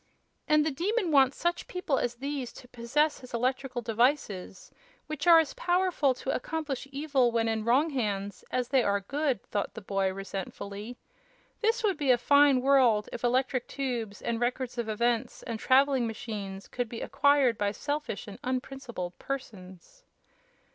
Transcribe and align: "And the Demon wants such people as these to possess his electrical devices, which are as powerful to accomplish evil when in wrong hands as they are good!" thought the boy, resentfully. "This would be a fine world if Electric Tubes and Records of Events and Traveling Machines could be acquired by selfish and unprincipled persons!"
"And 0.47 0.65
the 0.65 0.71
Demon 0.71 1.11
wants 1.11 1.37
such 1.37 1.67
people 1.67 1.99
as 1.99 2.15
these 2.15 2.51
to 2.53 2.67
possess 2.67 3.19
his 3.19 3.35
electrical 3.35 3.83
devices, 3.83 4.71
which 5.05 5.27
are 5.27 5.37
as 5.37 5.53
powerful 5.53 6.15
to 6.15 6.31
accomplish 6.33 6.87
evil 6.91 7.31
when 7.31 7.47
in 7.47 7.65
wrong 7.65 7.91
hands 7.91 8.43
as 8.49 8.69
they 8.69 8.81
are 8.81 9.01
good!" 9.01 9.43
thought 9.43 9.75
the 9.75 9.79
boy, 9.81 10.11
resentfully. 10.11 10.97
"This 11.61 11.83
would 11.83 11.97
be 11.97 12.09
a 12.09 12.17
fine 12.17 12.61
world 12.61 13.09
if 13.13 13.23
Electric 13.23 13.67
Tubes 13.67 14.23
and 14.23 14.39
Records 14.41 14.79
of 14.79 14.89
Events 14.89 15.43
and 15.43 15.59
Traveling 15.59 16.07
Machines 16.07 16.67
could 16.67 16.89
be 16.89 17.01
acquired 17.01 17.55
by 17.59 17.71
selfish 17.71 18.27
and 18.27 18.39
unprincipled 18.43 19.19
persons!" 19.19 20.03